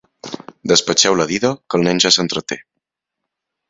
Despatxeu 0.71 1.19
la 1.19 1.29
dida, 1.33 1.53
que 1.69 1.81
el 1.81 1.87
nen 1.91 2.05
ja 2.07 2.15
s'entreté. 2.19 2.63